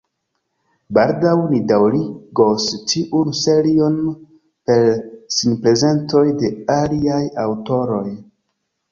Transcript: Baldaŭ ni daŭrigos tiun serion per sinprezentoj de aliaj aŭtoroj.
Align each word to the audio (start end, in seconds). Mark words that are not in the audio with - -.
Baldaŭ 0.97 1.33
ni 1.49 1.57
daŭrigos 1.71 2.63
tiun 2.91 3.35
serion 3.39 3.99
per 4.69 4.87
sinprezentoj 5.35 6.23
de 6.45 6.51
aliaj 6.77 7.21
aŭtoroj. 7.43 8.07